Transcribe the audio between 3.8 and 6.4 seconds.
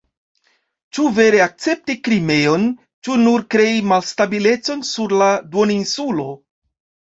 malstabilecon sur la duoninsulo.